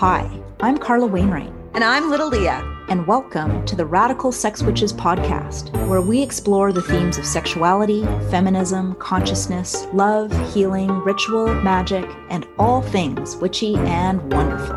Hi, 0.00 0.28
I'm 0.60 0.76
Carla 0.76 1.06
Wainwright. 1.06 1.50
And 1.72 1.82
I'm 1.82 2.10
Little 2.10 2.28
Leah. 2.28 2.60
And 2.90 3.06
welcome 3.06 3.64
to 3.64 3.74
the 3.74 3.86
Radical 3.86 4.30
Sex 4.30 4.62
Witches 4.62 4.92
podcast, 4.92 5.72
where 5.88 6.02
we 6.02 6.20
explore 6.22 6.70
the 6.70 6.82
themes 6.82 7.16
of 7.16 7.24
sexuality, 7.24 8.02
feminism, 8.30 8.94
consciousness, 8.96 9.86
love, 9.94 10.30
healing, 10.52 10.90
ritual, 10.90 11.54
magic, 11.62 12.04
and 12.28 12.46
all 12.58 12.82
things 12.82 13.36
witchy 13.36 13.76
and 13.76 14.20
wonderful. 14.34 14.76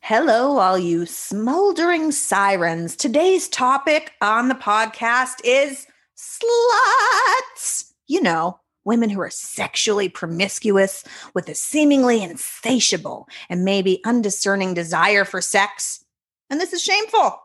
Hello, 0.00 0.58
all 0.58 0.78
you 0.78 1.04
smoldering 1.04 2.12
sirens. 2.12 2.94
Today's 2.94 3.48
topic 3.48 4.12
on 4.20 4.46
the 4.46 4.54
podcast 4.54 5.40
is 5.42 5.88
sluts. 6.16 7.90
You 8.06 8.22
know, 8.22 8.60
women 8.88 9.10
who 9.10 9.20
are 9.20 9.30
sexually 9.30 10.08
promiscuous 10.08 11.04
with 11.34 11.48
a 11.48 11.54
seemingly 11.54 12.22
insatiable 12.22 13.28
and 13.48 13.64
maybe 13.64 14.00
undiscerning 14.04 14.74
desire 14.74 15.24
for 15.24 15.40
sex. 15.40 16.04
And 16.50 16.60
this 16.60 16.72
is 16.72 16.82
shameful. 16.82 17.38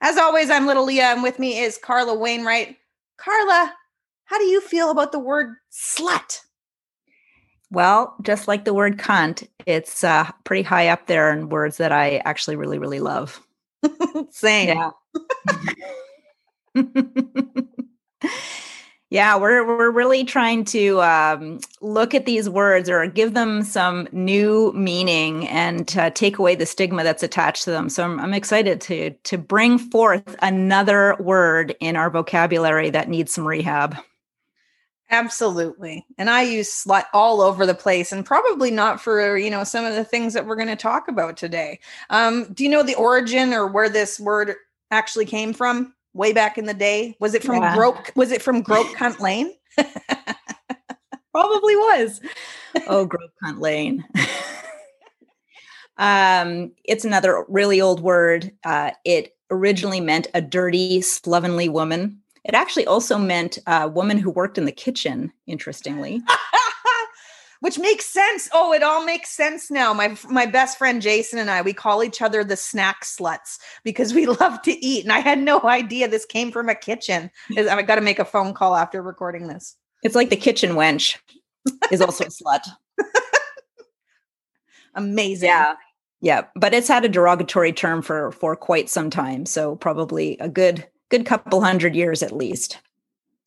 As 0.00 0.16
always, 0.16 0.48
I'm 0.48 0.66
Little 0.66 0.84
Leah, 0.84 1.08
and 1.12 1.22
with 1.22 1.38
me 1.38 1.58
is 1.58 1.76
Carla 1.76 2.14
Wainwright. 2.14 2.76
Carla, 3.18 3.74
how 4.24 4.38
do 4.38 4.44
you 4.44 4.60
feel 4.62 4.90
about 4.90 5.12
the 5.12 5.18
word 5.18 5.56
slut? 5.70 6.40
Well, 7.70 8.14
just 8.22 8.48
like 8.48 8.64
the 8.64 8.72
word 8.72 8.96
cunt, 8.96 9.46
it's 9.66 10.02
uh, 10.02 10.30
pretty 10.44 10.62
high 10.62 10.88
up 10.88 11.06
there 11.06 11.32
in 11.32 11.48
words 11.50 11.76
that 11.78 11.92
I 11.92 12.18
actually 12.24 12.56
really, 12.56 12.78
really 12.78 13.00
love. 13.00 13.44
Same. 14.30 14.78
Yeah. 14.78 14.90
Yeah, 19.12 19.36
we're 19.36 19.66
we're 19.66 19.90
really 19.90 20.22
trying 20.22 20.64
to 20.66 21.02
um, 21.02 21.58
look 21.80 22.14
at 22.14 22.26
these 22.26 22.48
words 22.48 22.88
or 22.88 23.04
give 23.08 23.34
them 23.34 23.64
some 23.64 24.08
new 24.12 24.72
meaning 24.72 25.48
and 25.48 25.92
uh, 25.98 26.10
take 26.10 26.38
away 26.38 26.54
the 26.54 26.64
stigma 26.64 27.02
that's 27.02 27.24
attached 27.24 27.64
to 27.64 27.72
them. 27.72 27.88
So 27.88 28.04
I'm, 28.04 28.20
I'm 28.20 28.34
excited 28.34 28.80
to 28.82 29.10
to 29.10 29.36
bring 29.36 29.78
forth 29.78 30.36
another 30.42 31.16
word 31.18 31.74
in 31.80 31.96
our 31.96 32.08
vocabulary 32.08 32.88
that 32.90 33.08
needs 33.08 33.34
some 33.34 33.44
rehab. 33.44 33.96
Absolutely. 35.10 36.06
And 36.16 36.30
I 36.30 36.42
use 36.42 36.70
slut 36.70 37.06
all 37.12 37.40
over 37.40 37.66
the 37.66 37.74
place 37.74 38.12
and 38.12 38.24
probably 38.24 38.70
not 38.70 39.00
for, 39.00 39.36
you 39.36 39.50
know, 39.50 39.64
some 39.64 39.84
of 39.84 39.96
the 39.96 40.04
things 40.04 40.34
that 40.34 40.46
we're 40.46 40.54
going 40.54 40.68
to 40.68 40.76
talk 40.76 41.08
about 41.08 41.36
today. 41.36 41.80
Um, 42.10 42.52
do 42.52 42.62
you 42.62 42.70
know 42.70 42.84
the 42.84 42.94
origin 42.94 43.52
or 43.52 43.66
where 43.66 43.88
this 43.88 44.20
word 44.20 44.54
actually 44.92 45.26
came 45.26 45.52
from? 45.52 45.94
Way 46.12 46.32
back 46.32 46.58
in 46.58 46.66
the 46.66 46.74
day? 46.74 47.16
Was 47.20 47.34
it 47.34 47.42
from 47.42 47.62
yeah. 47.62 47.74
Grope? 47.74 48.14
Was 48.16 48.32
it 48.32 48.42
from 48.42 48.62
Grope 48.62 48.88
Cunt 48.88 49.20
Lane? 49.20 49.52
Probably 51.32 51.76
was. 51.76 52.20
Oh, 52.86 53.04
Grope 53.04 53.32
Cunt 53.44 53.58
Lane. 53.58 54.04
um, 55.98 56.70
it's 56.84 57.04
another 57.04 57.44
really 57.48 57.80
old 57.80 58.00
word. 58.00 58.52
Uh, 58.62 58.92
it 59.04 59.36
originally 59.50 60.00
meant 60.00 60.28
a 60.34 60.40
dirty, 60.40 61.00
slovenly 61.00 61.68
woman. 61.68 62.20
It 62.44 62.54
actually 62.54 62.86
also 62.86 63.18
meant 63.18 63.58
a 63.66 63.88
woman 63.88 64.18
who 64.18 64.30
worked 64.30 64.56
in 64.56 64.66
the 64.66 64.72
kitchen, 64.72 65.32
interestingly 65.48 66.22
which 67.60 67.78
makes 67.78 68.06
sense. 68.06 68.48
Oh, 68.52 68.72
it 68.72 68.82
all 68.82 69.04
makes 69.04 69.30
sense 69.30 69.70
now. 69.70 69.94
My 69.94 70.16
my 70.28 70.46
best 70.46 70.78
friend 70.78 71.00
Jason 71.00 71.38
and 71.38 71.50
I, 71.50 71.62
we 71.62 71.72
call 71.72 72.02
each 72.02 72.20
other 72.20 72.42
the 72.42 72.56
snack 72.56 73.04
sluts 73.04 73.58
because 73.84 74.12
we 74.12 74.26
love 74.40 74.60
to 74.62 74.84
eat. 74.84 75.04
And 75.04 75.12
I 75.12 75.20
had 75.20 75.38
no 75.38 75.60
idea 75.62 76.08
this 76.08 76.26
came 76.26 76.50
from 76.50 76.68
a 76.68 76.74
kitchen. 76.74 77.30
I 77.56 77.82
got 77.82 77.96
to 77.96 78.00
make 78.00 78.18
a 78.18 78.24
phone 78.24 78.54
call 78.54 78.74
after 78.74 79.02
recording 79.02 79.48
this. 79.48 79.76
It's 80.02 80.14
like 80.14 80.30
the 80.30 80.36
kitchen 80.36 80.72
wench 80.72 81.18
is 81.90 82.00
also 82.00 82.24
a 82.24 82.28
slut. 82.28 82.66
Amazing. 84.94 85.48
Yeah. 85.48 85.74
Yeah, 86.22 86.42
but 86.54 86.74
it's 86.74 86.88
had 86.88 87.06
a 87.06 87.08
derogatory 87.08 87.72
term 87.72 88.02
for 88.02 88.30
for 88.32 88.54
quite 88.54 88.90
some 88.90 89.08
time, 89.08 89.46
so 89.46 89.76
probably 89.76 90.36
a 90.38 90.50
good 90.50 90.86
good 91.08 91.24
couple 91.24 91.62
hundred 91.62 91.96
years 91.96 92.22
at 92.22 92.32
least. 92.32 92.78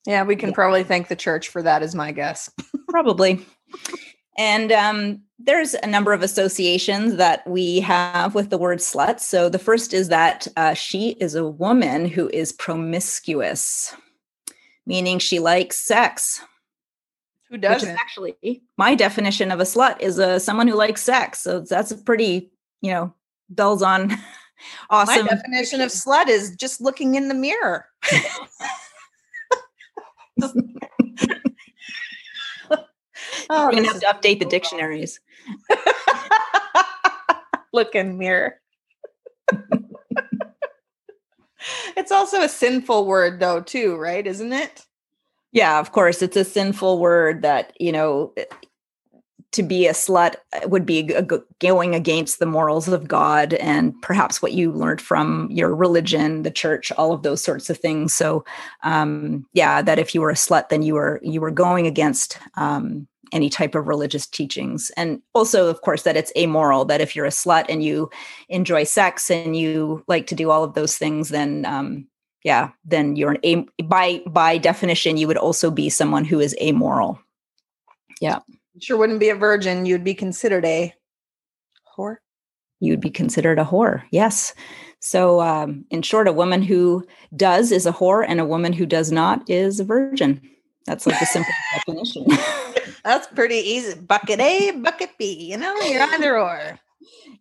Yeah, 0.08 0.24
we 0.24 0.36
can 0.36 0.50
yeah. 0.50 0.56
probably 0.56 0.84
thank 0.84 1.08
the 1.08 1.16
church 1.16 1.50
for 1.50 1.62
that 1.62 1.84
is 1.84 1.94
my 1.94 2.12
guess. 2.12 2.50
probably. 2.94 3.44
And 4.38 4.72
um, 4.72 5.22
there's 5.40 5.74
a 5.74 5.88
number 5.88 6.14
of 6.14 6.22
associations 6.22 7.16
that 7.16 7.46
we 7.48 7.80
have 7.80 8.36
with 8.36 8.52
the 8.52 8.58
word 8.60 8.78
slut. 8.78 9.20
So 9.20 9.50
the 9.50 9.58
first 9.58 9.96
is 9.96 10.10
that 10.10 10.48
uh, 10.56 10.76
she 10.76 11.10
is 11.20 11.34
a 11.34 11.44
woman 11.44 12.06
who 12.06 12.30
is 12.30 12.52
promiscuous, 12.52 13.96
meaning 14.86 15.18
she 15.18 15.40
likes 15.40 15.80
sex. 15.80 16.40
Who 17.50 17.58
doesn't? 17.58 17.90
actually, 17.90 18.62
my 18.78 18.94
definition 18.94 19.52
of 19.52 19.60
a 19.60 19.64
slut 19.64 20.00
is 20.00 20.20
a 20.20 20.40
someone 20.40 20.68
who 20.68 20.76
likes 20.76 21.02
sex. 21.02 21.40
So 21.40 21.62
that's 21.62 21.92
a 21.92 21.98
pretty, 21.98 22.52
you 22.82 22.92
know, 22.92 23.12
bells 23.50 23.82
on 23.82 24.12
awesome. 24.92 25.26
My 25.26 25.32
definition 25.32 25.82
of 25.82 25.90
slut 25.90 26.28
is 26.28 26.56
just 26.56 26.80
looking 26.80 27.16
in 27.16 27.28
the 27.28 27.36
mirror. 27.36 27.88
Oh, 33.56 33.68
We're 33.68 33.74
gonna 33.74 33.88
have 33.88 34.00
to 34.00 34.08
update 34.08 34.40
the 34.40 34.46
dictionaries. 34.46 35.20
Look 37.74 37.94
in 37.94 38.18
mirror. 38.18 38.56
it's 41.96 42.12
also 42.12 42.42
a 42.42 42.50
sinful 42.50 43.06
word 43.06 43.40
though, 43.40 43.62
too, 43.62 43.96
right? 43.96 44.26
Isn't 44.26 44.54
it? 44.54 44.86
Yeah, 45.52 45.80
of 45.80 45.92
course. 45.92 46.24
It's 46.24 46.36
a 46.36 46.44
sinful 46.44 46.98
word 46.98 47.44
that, 47.44 47.74
you 47.80 47.92
know, 47.92 48.34
to 49.52 49.62
be 49.62 49.86
a 49.86 49.94
slut 49.94 50.38
uh, 50.54 50.68
would 50.68 50.84
be 50.84 51.04
going 51.60 51.94
against 51.94 52.40
the 52.40 52.48
morals 52.48 52.88
of 52.88 53.08
God 53.08 53.54
and 53.54 53.94
perhaps 54.02 54.42
what 54.42 54.54
you 54.54 54.72
learned 54.72 55.00
from 55.00 55.48
your 55.52 55.76
religion, 55.76 56.42
the 56.42 56.50
church, 56.50 56.92
all 56.94 57.14
of 57.14 57.22
those 57.22 57.44
sorts 57.44 57.70
of 57.70 57.78
things. 57.78 58.16
So, 58.16 58.44
um, 58.82 59.46
yeah, 59.54 59.84
that 59.84 60.00
if 60.00 60.16
you 60.16 60.22
were 60.22 60.32
a 60.32 60.34
slut, 60.34 60.70
then 60.70 60.82
you 60.82 60.96
were 60.96 61.20
you 61.22 61.40
were 61.40 61.52
going 61.52 61.86
against 61.86 62.40
um, 62.56 63.08
any 63.34 63.50
type 63.50 63.76
of 63.76 63.88
religious 63.88 64.26
teachings. 64.26 64.92
And 64.96 65.22
also, 65.34 65.68
of 65.68 65.82
course, 65.82 66.04
that 66.04 66.16
it's 66.16 66.32
amoral, 66.38 66.86
that 66.86 67.02
if 67.02 67.16
you're 67.16 67.26
a 67.26 67.30
slut 67.30 67.66
and 67.68 67.84
you 67.84 68.10
enjoy 68.48 68.84
sex 68.86 69.30
and 69.30 69.58
you 69.58 70.04
like 70.08 70.28
to 70.28 70.36
do 70.36 70.52
all 70.52 70.64
of 70.64 70.76
those 70.76 70.98
things, 70.98 71.30
then 71.30 71.66
um, 71.66 72.08
yeah, 72.44 72.70
then 72.86 73.16
you're 73.16 73.32
an 73.32 73.40
a 73.44 73.84
by 73.84 74.22
by 74.28 74.58
definition, 74.58 75.18
you 75.18 75.28
would 75.28 75.38
also 75.38 75.72
be 75.72 75.90
someone 75.90 76.26
who 76.26 76.40
is 76.40 76.56
amoral. 76.62 77.20
Yeah. 78.22 78.40
Sure 78.80 78.98
wouldn't 78.98 79.20
be 79.20 79.30
a 79.30 79.36
virgin, 79.36 79.86
you'd 79.86 80.04
be 80.04 80.14
considered 80.14 80.66
a 80.66 80.94
whore. 81.98 82.18
You'd 82.80 83.02
be 83.02 83.10
considered 83.10 83.60
a 83.60 83.66
whore, 83.66 84.04
yes. 84.12 84.54
So, 85.00 85.42
um, 85.42 85.86
in 85.90 86.02
short, 86.02 86.28
a 86.28 86.34
woman 86.34 86.62
who 86.62 87.06
does 87.36 87.72
is 87.72 87.86
a 87.86 87.92
whore, 87.92 88.26
and 88.28 88.40
a 88.40 88.46
woman 88.46 88.74
who 88.74 88.86
does 88.86 89.12
not 89.12 89.48
is 89.50 89.80
a 89.80 89.84
virgin. 89.84 90.42
That's 90.86 91.06
like 91.06 91.20
the 91.20 91.26
simple 91.26 91.54
definition. 91.88 92.26
That's 93.04 93.28
pretty 93.28 93.56
easy. 93.56 94.00
Bucket 94.00 94.40
A, 94.40 94.72
bucket 94.72 95.12
B. 95.18 95.34
You 95.52 95.58
know, 95.58 95.76
you're 95.82 96.02
either 96.02 96.40
or. 96.40 96.80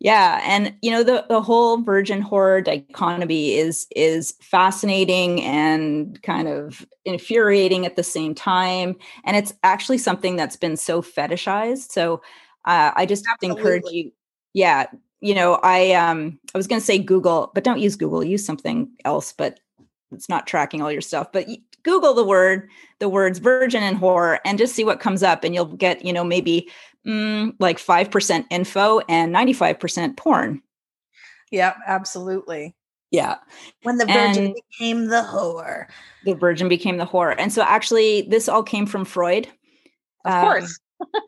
Yeah, 0.01 0.41
and 0.43 0.75
you 0.83 0.91
know 0.91 1.05
the 1.05 1.25
the 1.29 1.41
whole 1.41 1.81
virgin 1.83 2.23
whore 2.23 2.65
dichotomy 2.65 3.55
is 3.55 3.87
is 3.95 4.35
fascinating 4.41 5.43
and 5.43 6.21
kind 6.23 6.49
of 6.49 6.85
infuriating 7.05 7.87
at 7.87 7.95
the 7.95 8.03
same 8.03 8.35
time, 8.35 8.97
and 9.25 9.37
it's 9.37 9.53
actually 9.63 9.99
something 9.99 10.35
that's 10.35 10.57
been 10.57 10.77
so 10.77 11.03
fetishized. 11.03 11.93
So 11.93 12.15
uh, 12.65 12.91
I 12.97 13.07
just 13.07 13.25
Absolutely. 13.31 13.61
encourage 13.61 13.93
you. 13.93 14.13
Yeah, 14.55 14.87
you 15.21 15.35
know, 15.35 15.61
I 15.63 15.93
um 15.93 16.39
I 16.55 16.59
was 16.59 16.67
going 16.67 16.81
to 16.81 16.85
say 16.85 16.99
Google, 16.99 17.53
but 17.55 17.65
don't 17.65 17.79
use 17.79 17.95
Google. 17.97 18.25
Use 18.25 18.45
something 18.45 18.91
else. 19.05 19.33
But 19.33 19.61
it's 20.11 20.29
not 20.29 20.47
tracking 20.47 20.83
all 20.83 20.93
your 20.93 21.01
stuff. 21.01 21.31
But 21.33 21.47
Google 21.85 22.15
the 22.15 22.25
word, 22.25 22.69
the 22.99 23.09
words 23.09 23.39
virgin 23.39 23.83
and 23.83 23.99
whore, 23.99 24.39
and 24.45 24.59
just 24.59 24.75
see 24.75 24.85
what 24.85 25.01
comes 25.01 25.23
up. 25.23 25.45
And 25.45 25.55
you'll 25.55 25.67
get, 25.67 26.05
you 26.05 26.13
know, 26.13 26.25
maybe 26.25 26.71
mm, 27.07 27.55
like 27.59 27.79
5% 27.79 28.47
info 28.51 29.01
and 29.09 29.35
95% 29.35 30.17
porn. 30.17 30.63
Yeah, 31.51 31.75
absolutely. 31.87 32.75
Yeah. 33.11 33.37
When 33.83 33.99
the 33.99 34.07
virgin 34.07 34.47
and 34.47 34.55
became 34.55 35.07
the 35.07 35.23
whore. 35.23 35.87
The 36.25 36.35
virgin 36.35 36.69
became 36.69 36.97
the 36.97 37.07
whore. 37.07 37.35
And 37.37 37.53
so 37.53 37.63
actually, 37.63 38.23
this 38.23 38.49
all 38.49 38.63
came 38.63 38.87
from 38.87 39.05
Freud. 39.05 39.49
Of 40.25 40.33
um, 40.33 40.41
course 40.43 40.79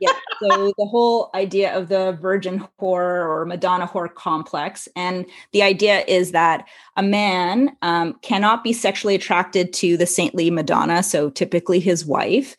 yeah. 0.00 0.12
So 0.42 0.72
the 0.78 0.86
whole 0.86 1.30
idea 1.34 1.76
of 1.76 1.88
the 1.88 2.18
virgin 2.20 2.66
whore 2.80 3.26
or 3.28 3.44
Madonna 3.46 3.86
whore 3.86 4.12
complex. 4.12 4.88
And 4.96 5.26
the 5.52 5.62
idea 5.62 6.04
is 6.06 6.32
that 6.32 6.66
a 6.96 7.02
man 7.02 7.76
um, 7.82 8.14
cannot 8.22 8.64
be 8.64 8.72
sexually 8.72 9.14
attracted 9.14 9.72
to 9.74 9.96
the 9.96 10.06
saintly 10.06 10.50
Madonna, 10.50 11.02
so 11.02 11.30
typically 11.30 11.80
his 11.80 12.04
wife. 12.04 12.56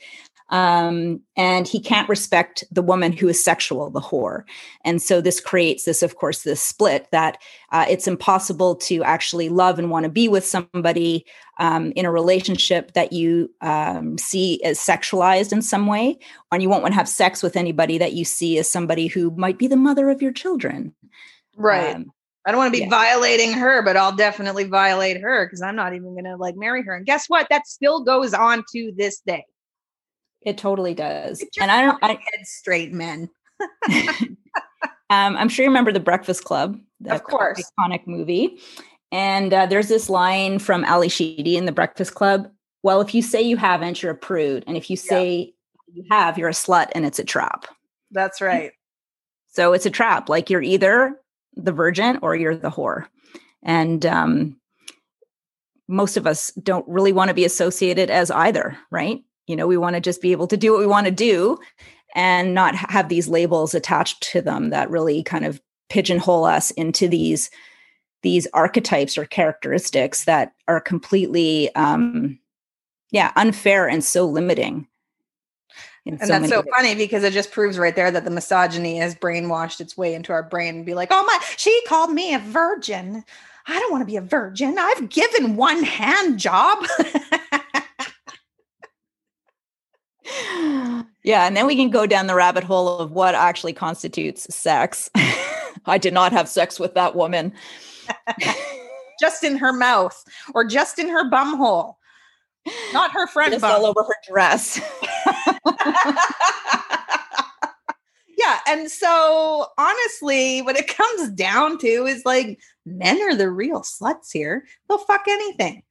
Um, 0.49 1.21
and 1.35 1.67
he 1.67 1.79
can't 1.79 2.07
respect 2.07 2.63
the 2.71 2.81
woman 2.81 3.11
who 3.11 3.27
is 3.27 3.43
sexual, 3.43 3.89
the 3.89 4.01
whore. 4.01 4.43
And 4.83 5.01
so 5.01 5.19
this 5.19 5.39
creates 5.39 5.85
this, 5.85 6.03
of 6.03 6.15
course, 6.15 6.43
this 6.43 6.61
split 6.61 7.07
that 7.11 7.39
uh, 7.71 7.85
it's 7.89 8.07
impossible 8.07 8.75
to 8.75 9.03
actually 9.03 9.49
love 9.49 9.79
and 9.79 9.89
want 9.89 10.03
to 10.03 10.09
be 10.09 10.27
with 10.27 10.45
somebody 10.45 11.25
um, 11.57 11.91
in 11.95 12.05
a 12.05 12.11
relationship 12.11 12.93
that 12.93 13.11
you 13.11 13.49
um, 13.61 14.17
see 14.17 14.61
as 14.63 14.79
sexualized 14.79 15.51
in 15.51 15.61
some 15.61 15.87
way, 15.87 16.19
and 16.51 16.61
you 16.61 16.69
won't 16.69 16.83
want 16.83 16.93
to 16.93 16.97
have 16.97 17.09
sex 17.09 17.41
with 17.41 17.55
anybody 17.55 17.97
that 17.97 18.13
you 18.13 18.25
see 18.25 18.57
as 18.59 18.69
somebody 18.69 19.07
who 19.07 19.31
might 19.31 19.57
be 19.57 19.67
the 19.67 19.75
mother 19.75 20.09
of 20.09 20.21
your 20.21 20.33
children. 20.33 20.93
Right. 21.57 21.95
Um, 21.95 22.11
I 22.45 22.51
don't 22.51 22.59
want 22.59 22.71
to 22.71 22.79
be 22.79 22.83
yeah. 22.83 22.89
violating 22.89 23.53
her, 23.53 23.81
but 23.81 23.97
I'll 23.97 24.15
definitely 24.15 24.65
violate 24.65 25.19
her 25.19 25.47
because 25.47 25.63
I'm 25.63 25.75
not 25.75 25.95
even 25.95 26.13
going 26.13 26.25
to 26.25 26.35
like 26.35 26.55
marry 26.55 26.83
her. 26.83 26.93
And 26.93 27.05
guess 27.05 27.25
what? 27.27 27.47
That 27.49 27.65
still 27.65 28.03
goes 28.03 28.35
on 28.35 28.63
to 28.73 28.93
this 28.95 29.21
day. 29.21 29.45
It 30.45 30.57
totally 30.57 30.93
does. 30.93 31.43
And 31.59 31.71
I 31.71 31.81
don't 31.81 32.03
I, 32.03 32.09
head 32.09 32.45
straight 32.45 32.93
men. 32.93 33.29
um, 33.89 34.37
I'm 35.09 35.49
sure 35.49 35.63
you 35.63 35.69
remember 35.69 35.91
the 35.91 35.99
Breakfast 35.99 36.43
Club, 36.43 36.79
of 37.07 37.23
course, 37.23 37.63
iconic 37.79 38.05
movie. 38.05 38.59
And 39.11 39.53
uh, 39.53 39.65
there's 39.65 39.87
this 39.87 40.09
line 40.09 40.59
from 40.59 40.83
Ally 40.83 41.07
Sheedy 41.07 41.57
in 41.57 41.65
the 41.65 41.71
Breakfast 41.71 42.15
Club. 42.15 42.49
Well, 42.83 43.01
if 43.01 43.15
you 43.15 43.21
say 43.21 43.41
you 43.41 43.57
haven't, 43.57 44.03
you're 44.03 44.11
a 44.11 44.17
prude, 44.17 44.63
and 44.67 44.77
if 44.77 44.89
you 44.89 44.97
say 44.97 45.53
yeah. 45.87 45.93
you 45.93 46.03
have, 46.11 46.37
you're 46.37 46.49
a 46.49 46.53
slut, 46.53 46.89
and 46.93 47.05
it's 47.05 47.19
a 47.19 47.23
trap. 47.23 47.65
That's 48.11 48.41
right. 48.41 48.71
So 49.47 49.73
it's 49.73 49.85
a 49.85 49.91
trap. 49.91 50.29
Like 50.29 50.49
you're 50.49 50.61
either 50.61 51.15
the 51.55 51.71
virgin 51.71 52.19
or 52.21 52.35
you're 52.35 52.55
the 52.55 52.69
whore. 52.69 53.07
And 53.63 54.05
um, 54.05 54.57
most 55.87 56.17
of 56.17 56.27
us 56.27 56.51
don't 56.61 56.87
really 56.87 57.13
want 57.13 57.29
to 57.29 57.33
be 57.33 57.45
associated 57.45 58.09
as 58.09 58.29
either, 58.31 58.77
right? 58.91 59.23
You 59.47 59.55
know, 59.55 59.67
we 59.67 59.77
want 59.77 59.95
to 59.95 60.01
just 60.01 60.21
be 60.21 60.31
able 60.31 60.47
to 60.47 60.57
do 60.57 60.71
what 60.71 60.79
we 60.79 60.87
want 60.87 61.05
to 61.05 61.11
do 61.11 61.57
and 62.15 62.53
not 62.53 62.75
have 62.75 63.09
these 63.09 63.27
labels 63.27 63.75
attached 63.75 64.23
to 64.31 64.41
them 64.41 64.69
that 64.69 64.89
really 64.89 65.21
kind 65.23 65.45
of 65.45 65.61
pigeonhole 65.89 66.45
us 66.45 66.71
into 66.71 67.07
these 67.07 67.49
these 68.23 68.47
archetypes 68.53 69.19
or 69.19 69.25
characteristics 69.25 70.25
that 70.25 70.53
are 70.67 70.81
completely 70.81 71.73
um 71.75 72.39
yeah 73.11 73.31
unfair 73.35 73.87
and 73.87 74.03
so 74.03 74.25
limiting 74.25 74.87
and 76.07 76.19
so 76.19 76.27
that's 76.27 76.49
so 76.49 76.59
ways. 76.59 76.69
funny 76.75 76.95
because 76.95 77.23
it 77.23 77.33
just 77.33 77.51
proves 77.51 77.79
right 77.79 77.95
there 77.95 78.11
that 78.11 78.25
the 78.25 78.31
misogyny 78.31 78.97
has 78.97 79.15
brainwashed 79.15 79.79
its 79.79 79.97
way 79.97 80.13
into 80.13 80.31
our 80.31 80.43
brain 80.43 80.75
and 80.75 80.85
be 80.85 80.93
like, 80.93 81.09
oh 81.11 81.23
my, 81.25 81.39
she 81.57 81.81
called 81.87 82.11
me 82.11 82.33
a 82.35 82.39
virgin. 82.39 83.23
I 83.67 83.79
don't 83.79 83.91
want 83.91 84.03
to 84.03 84.05
be 84.05 84.17
a 84.17 84.21
virgin. 84.21 84.77
I've 84.77 85.09
given 85.09 85.55
one 85.55 85.81
hand 85.81 86.37
job. 86.37 86.85
yeah. 91.23 91.45
And 91.45 91.55
then 91.55 91.67
we 91.67 91.75
can 91.75 91.89
go 91.89 92.05
down 92.05 92.27
the 92.27 92.35
rabbit 92.35 92.63
hole 92.63 92.97
of 92.99 93.11
what 93.11 93.35
actually 93.35 93.73
constitutes 93.73 94.53
sex. 94.55 95.09
I 95.85 95.97
did 95.97 96.13
not 96.13 96.31
have 96.31 96.47
sex 96.47 96.79
with 96.79 96.93
that 96.95 97.15
woman. 97.15 97.53
just 99.19 99.43
in 99.43 99.57
her 99.57 99.73
mouth 99.73 100.23
or 100.53 100.63
just 100.65 100.99
in 100.99 101.09
her 101.09 101.29
bum 101.29 101.57
hole. 101.57 101.97
Not 102.93 103.11
her 103.11 103.27
friend 103.27 103.53
just 103.53 103.63
all 103.63 103.85
over 103.85 104.03
her 104.03 104.15
dress. 104.27 104.79
yeah. 108.37 108.59
And 108.67 108.89
so 108.89 109.67
honestly, 109.77 110.61
what 110.63 110.75
it 110.75 110.87
comes 110.87 111.29
down 111.31 111.77
to 111.79 111.87
is 111.87 112.25
like 112.25 112.59
men 112.85 113.21
are 113.21 113.35
the 113.35 113.51
real 113.51 113.81
sluts 113.81 114.31
here. 114.31 114.65
They'll 114.87 114.97
fuck 114.97 115.25
anything. 115.27 115.83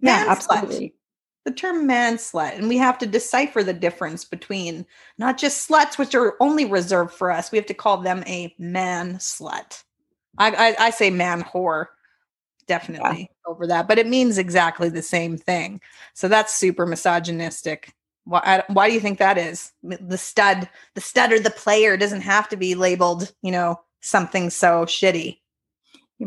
Man 0.00 0.24
yeah, 0.26 0.32
absolutely. 0.32 0.88
Slut. 0.88 0.92
The 1.46 1.52
term 1.52 1.86
man 1.86 2.16
slut. 2.16 2.56
And 2.56 2.68
we 2.68 2.76
have 2.76 2.98
to 2.98 3.06
decipher 3.06 3.62
the 3.62 3.72
difference 3.72 4.24
between 4.24 4.84
not 5.16 5.38
just 5.38 5.66
sluts, 5.66 5.96
which 5.96 6.14
are 6.14 6.34
only 6.40 6.66
reserved 6.66 7.14
for 7.14 7.30
us. 7.30 7.50
We 7.50 7.56
have 7.56 7.66
to 7.66 7.74
call 7.74 7.98
them 7.98 8.22
a 8.26 8.54
man 8.58 9.14
slut. 9.14 9.84
I, 10.38 10.50
I, 10.50 10.86
I 10.86 10.90
say 10.90 11.08
man 11.08 11.42
whore 11.42 11.86
definitely 12.66 13.20
yeah. 13.20 13.50
over 13.50 13.66
that, 13.68 13.86
but 13.86 13.98
it 13.98 14.08
means 14.08 14.38
exactly 14.38 14.88
the 14.88 15.02
same 15.02 15.38
thing. 15.38 15.80
So 16.14 16.26
that's 16.28 16.54
super 16.54 16.84
misogynistic. 16.84 17.94
Why, 18.24 18.64
why 18.66 18.88
do 18.88 18.94
you 18.94 19.00
think 19.00 19.20
that 19.20 19.38
is? 19.38 19.72
The 19.84 20.18
stud, 20.18 20.68
the 20.94 21.00
stud 21.00 21.32
or 21.32 21.38
the 21.38 21.50
player 21.50 21.96
doesn't 21.96 22.22
have 22.22 22.48
to 22.48 22.56
be 22.56 22.74
labeled, 22.74 23.32
you 23.42 23.52
know, 23.52 23.80
something 24.00 24.50
so 24.50 24.84
shitty. 24.84 25.38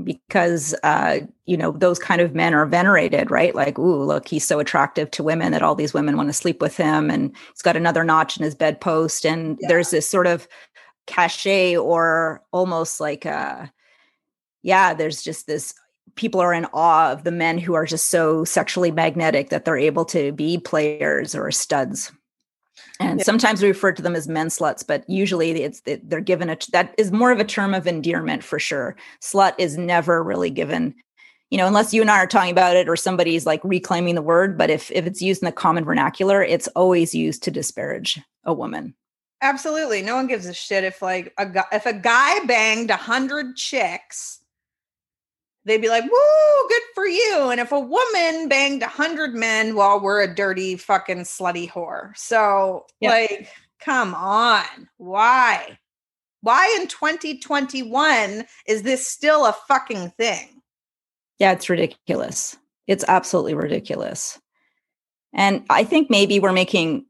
Because, 0.03 0.75
uh, 0.83 1.19
you 1.45 1.57
know, 1.57 1.71
those 1.71 1.97
kind 1.97 2.21
of 2.21 2.36
men 2.36 2.53
are 2.53 2.65
venerated, 2.65 3.31
right? 3.31 3.56
Like, 3.56 3.80
ooh, 3.80 4.03
look, 4.03 4.27
he's 4.27 4.45
so 4.45 4.59
attractive 4.59 5.09
to 5.12 5.24
women 5.24 5.51
that 5.51 5.63
all 5.63 5.74
these 5.74 5.94
women 5.94 6.15
want 6.15 6.30
to 6.30 6.33
sleep 6.33 6.62
with 6.62 6.77
him. 6.77 7.09
And 7.09 7.36
he's 7.51 7.63
got 7.63 7.75
another 7.75 8.03
notch 8.03 8.38
in 8.38 8.44
his 8.44 8.53
bedpost. 8.53 9.25
And 9.25 9.57
yeah. 9.59 9.68
there's 9.68 9.89
this 9.89 10.07
sort 10.07 10.27
of 10.27 10.47
cachet 11.07 11.75
or 11.75 12.44
almost 12.51 13.00
like 13.00 13.25
a, 13.25 13.71
yeah, 14.62 14.94
there's 14.94 15.24
just 15.24 15.47
this 15.47 15.74
people 16.15 16.41
are 16.41 16.53
in 16.53 16.65
awe 16.74 17.12
of 17.12 17.24
the 17.24 17.31
men 17.31 17.57
who 17.57 17.74
are 17.74 17.86
just 17.86 18.07
so 18.07 18.44
sexually 18.44 18.91
magnetic 18.91 19.50
that 19.50 19.65
they're 19.65 19.77
able 19.77 20.06
to 20.06 20.31
be 20.33 20.57
players 20.57 21.33
or 21.33 21.50
studs. 21.50 22.12
And 23.00 23.19
yeah. 23.19 23.24
sometimes 23.24 23.62
we 23.62 23.69
refer 23.69 23.94
to 23.94 24.01
them 24.01 24.16
as 24.16 24.28
men 24.28 24.48
sluts, 24.48 24.86
but 24.86 25.10
usually 25.10 25.51
it's 25.63 25.81
they're 26.04 26.19
given 26.19 26.50
a 26.50 26.57
that 26.72 26.94
is 26.98 27.12
more 27.12 27.31
of 27.31 27.40
a 27.40 27.46
term 27.46 27.74
of 27.74 27.88
endearment 27.88 28.44
for 28.44 28.60
sure. 28.60 28.96
Slut 29.22 29.54
is 29.57 29.78
never 29.78 30.22
really 30.22 30.50
given, 30.50 30.94
you 31.50 31.57
know, 31.57 31.66
unless 31.66 31.94
you 31.94 32.01
and 32.01 32.12
I 32.12 32.18
are 32.18 32.28
talking 32.28 32.51
about 32.51 32.75
it 32.75 32.90
or 32.90 32.98
somebody's 32.98 33.46
like 33.46 33.62
reclaiming 33.63 34.16
the 34.16 34.22
word. 34.22 34.57
But 34.57 34.69
if 34.69 34.92
if 34.92 35.06
it's 35.06 35.22
used 35.22 35.42
in 35.42 35.46
the 35.46 35.54
common 35.54 35.86
vernacular, 35.86 36.44
it's 36.44 36.68
always 36.69 37.16
used 37.16 37.42
to 37.44 37.51
disparage 37.51 38.19
a 38.44 38.54
woman. 38.54 38.96
Absolutely, 39.42 40.01
no 40.01 40.18
one 40.18 40.28
gives 40.28 40.46
a 40.46 40.54
shit 40.54 40.84
if 40.84 41.01
like 41.01 41.34
a 41.38 41.46
guy, 41.46 41.66
if 41.72 41.86
a 41.86 41.94
guy 41.94 42.44
banged 42.46 42.90
a 42.90 42.98
hundred 42.98 43.56
chicks 43.56 44.38
they'd 45.66 45.82
be 45.82 45.90
like, 45.90 46.04
woo, 46.04 46.68
good 46.70 46.82
for 46.96 47.06
you. 47.06 47.50
And 47.50 47.60
if 47.60 47.72
a 47.72 47.80
woman 47.80 48.48
banged 48.48 48.82
a 48.82 48.88
hundred 48.88 49.34
men, 49.34 49.76
well, 49.76 50.00
we're 50.00 50.22
a 50.22 50.34
dirty 50.34 50.76
fucking 50.76 51.20
slutty 51.20 51.70
whore. 51.70 52.16
So, 52.18 52.86
yep. 53.00 53.12
like, 53.12 53.50
come 53.80 54.14
on. 54.16 54.90
Why? 54.98 55.78
Why 56.42 56.78
in 56.80 56.88
2021 56.88 58.46
is 58.66 58.84
this 58.84 59.08
still 59.08 59.46
a 59.46 59.56
fucking 59.68 60.12
thing? 60.12 60.62
Yeah, 61.38 61.52
it's 61.52 61.70
ridiculous. 61.70 62.58
It's 62.88 63.06
absolutely 63.08 63.54
ridiculous. 63.54 64.40
And 65.34 65.64
I 65.70 65.84
think 65.84 66.10
maybe 66.10 66.40
we're 66.40 66.54
making 66.54 67.06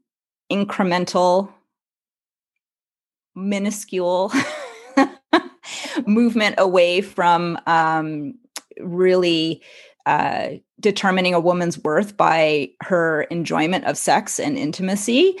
incremental, 0.50 1.52
minuscule 3.34 4.32
movement 6.06 6.56
away 6.58 7.00
from 7.00 7.58
um, 7.66 8.34
really 8.78 9.62
uh, 10.06 10.50
determining 10.80 11.34
a 11.34 11.40
woman's 11.40 11.78
worth 11.78 12.16
by 12.16 12.70
her 12.82 13.22
enjoyment 13.24 13.84
of 13.84 13.96
sex 13.96 14.40
and 14.40 14.58
intimacy. 14.58 15.36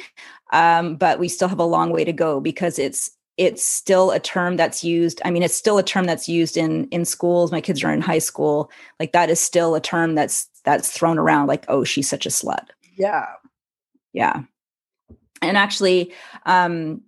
Um, 0.52 0.96
but 0.96 1.18
we 1.18 1.28
still 1.28 1.48
have 1.48 1.58
a 1.58 1.64
long 1.64 1.90
way 1.90 2.04
to 2.04 2.12
go 2.12 2.40
because 2.40 2.78
it's 2.78 3.10
it's 3.36 3.64
still 3.64 4.10
a 4.10 4.20
term 4.20 4.56
that's 4.56 4.84
used. 4.84 5.22
I 5.24 5.30
mean, 5.30 5.42
it's 5.42 5.54
still 5.54 5.78
a 5.78 5.82
term 5.82 6.04
that's 6.04 6.28
used 6.28 6.56
in 6.56 6.86
in 6.88 7.04
schools. 7.04 7.50
My 7.50 7.60
kids 7.60 7.82
are 7.82 7.92
in 7.92 8.02
high 8.02 8.18
school. 8.18 8.70
Like 8.98 9.12
that 9.12 9.30
is 9.30 9.40
still 9.40 9.74
a 9.74 9.80
term 9.80 10.14
that's 10.14 10.46
that's 10.64 10.92
thrown 10.92 11.18
around. 11.18 11.46
Like, 11.46 11.64
oh, 11.68 11.84
she's 11.84 12.08
such 12.08 12.26
a 12.26 12.30
slut. 12.30 12.66
Yeah, 12.96 13.26
yeah. 14.12 14.42
And 15.40 15.56
actually, 15.56 16.12
um, 16.44 17.00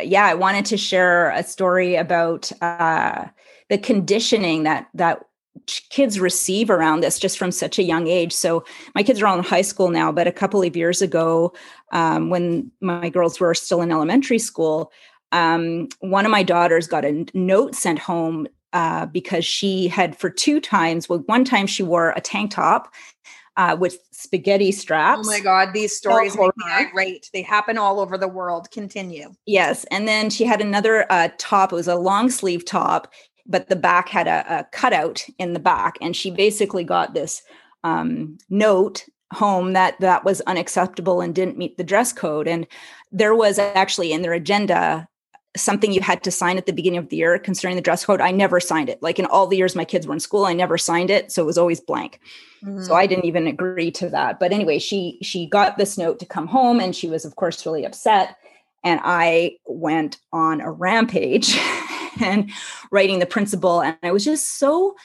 yeah, 0.00 0.24
I 0.24 0.34
wanted 0.34 0.64
to 0.66 0.76
share 0.76 1.30
a 1.30 1.42
story 1.42 1.96
about 1.96 2.50
uh, 2.62 3.26
the 3.68 3.78
conditioning 3.78 4.62
that 4.62 4.88
that 4.94 5.24
kids 5.66 6.18
receive 6.18 6.70
around 6.70 7.02
this 7.02 7.18
just 7.18 7.38
from 7.38 7.52
such 7.52 7.78
a 7.78 7.82
young 7.82 8.06
age. 8.08 8.32
So 8.32 8.64
my 8.94 9.02
kids 9.02 9.20
are 9.20 9.26
all 9.26 9.38
in 9.38 9.44
high 9.44 9.62
school 9.62 9.90
now, 9.90 10.10
but 10.10 10.26
a 10.26 10.32
couple 10.32 10.62
of 10.62 10.76
years 10.76 11.02
ago, 11.02 11.52
um, 11.92 12.30
when 12.30 12.70
my 12.80 13.10
girls 13.10 13.38
were 13.38 13.54
still 13.54 13.82
in 13.82 13.92
elementary 13.92 14.38
school, 14.38 14.90
um, 15.30 15.88
one 16.00 16.24
of 16.24 16.30
my 16.30 16.42
daughters 16.42 16.86
got 16.86 17.04
a 17.04 17.26
note 17.34 17.74
sent 17.74 17.98
home 17.98 18.48
uh, 18.72 19.06
because 19.06 19.44
she 19.44 19.88
had 19.88 20.16
for 20.18 20.30
two 20.30 20.60
times. 20.60 21.08
Well, 21.08 21.20
one 21.26 21.44
time 21.44 21.66
she 21.66 21.82
wore 21.82 22.10
a 22.10 22.20
tank 22.20 22.50
top 22.52 22.92
uh, 23.56 23.76
with 23.78 23.98
spaghetti 24.12 24.72
straps. 24.72 25.26
Oh 25.26 25.30
my 25.30 25.40
God, 25.40 25.72
these 25.72 25.96
stories 25.96 26.36
make 26.36 26.56
me 26.56 26.64
irate. 26.68 27.30
They 27.32 27.42
happen 27.42 27.78
all 27.78 28.00
over 28.00 28.16
the 28.16 28.28
world. 28.28 28.70
Continue. 28.70 29.34
Yes. 29.46 29.84
And 29.90 30.08
then 30.08 30.30
she 30.30 30.44
had 30.44 30.60
another 30.60 31.06
uh, 31.10 31.28
top. 31.38 31.72
It 31.72 31.76
was 31.76 31.88
a 31.88 31.96
long 31.96 32.30
sleeve 32.30 32.64
top 32.64 33.12
but 33.46 33.68
the 33.68 33.76
back 33.76 34.08
had 34.08 34.28
a, 34.28 34.60
a 34.60 34.64
cutout 34.72 35.26
in 35.38 35.52
the 35.52 35.60
back, 35.60 35.96
and 36.00 36.14
she 36.14 36.30
basically 36.30 36.84
got 36.84 37.14
this 37.14 37.42
um, 37.84 38.38
note 38.48 39.04
home 39.32 39.72
that 39.72 39.98
that 40.00 40.24
was 40.24 40.40
unacceptable 40.42 41.20
and 41.20 41.34
didn't 41.34 41.58
meet 41.58 41.76
the 41.76 41.84
dress 41.84 42.12
code. 42.12 42.46
And 42.46 42.66
there 43.10 43.34
was 43.34 43.58
actually 43.58 44.12
in 44.12 44.22
their 44.22 44.34
agenda 44.34 45.08
something 45.56 45.92
you 45.92 46.00
had 46.00 46.22
to 46.24 46.30
sign 46.30 46.56
at 46.56 46.66
the 46.66 46.72
beginning 46.72 46.98
of 46.98 47.08
the 47.08 47.16
year 47.16 47.38
concerning 47.38 47.76
the 47.76 47.82
dress 47.82 48.04
code. 48.04 48.20
I 48.20 48.30
never 48.30 48.58
signed 48.58 48.88
it. 48.88 49.02
Like 49.02 49.18
in 49.18 49.26
all 49.26 49.46
the 49.46 49.56
years 49.56 49.76
my 49.76 49.84
kids 49.84 50.06
were 50.06 50.14
in 50.14 50.20
school, 50.20 50.46
I 50.46 50.54
never 50.54 50.78
signed 50.78 51.10
it, 51.10 51.30
so 51.30 51.42
it 51.42 51.46
was 51.46 51.58
always 51.58 51.80
blank. 51.80 52.20
Mm-hmm. 52.64 52.82
So 52.82 52.94
I 52.94 53.06
didn't 53.06 53.26
even 53.26 53.46
agree 53.46 53.90
to 53.92 54.08
that. 54.10 54.40
But 54.40 54.52
anyway, 54.52 54.78
she 54.78 55.18
she 55.22 55.46
got 55.46 55.76
this 55.76 55.98
note 55.98 56.18
to 56.20 56.26
come 56.26 56.46
home 56.46 56.80
and 56.80 56.94
she 56.96 57.08
was 57.08 57.24
of 57.24 57.36
course 57.36 57.64
really 57.66 57.84
upset 57.84 58.36
and 58.84 59.00
I 59.02 59.58
went 59.66 60.18
on 60.32 60.60
a 60.60 60.70
rampage 60.70 61.56
and 62.20 62.50
writing 62.90 63.18
the 63.18 63.26
principal 63.26 63.80
and 63.80 63.96
I 64.02 64.12
was 64.12 64.24
just 64.24 64.58
so 64.58 64.96